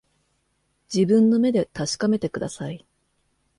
[0.91, 2.83] 自分の目で確かめてください